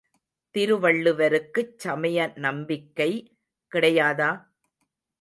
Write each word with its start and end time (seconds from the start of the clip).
திருவள்ளுவருக்குச் 0.55 1.77
சமய 1.77 2.31
நம்பிக்கை 2.37 3.11
கிடையாதா? 3.71 4.31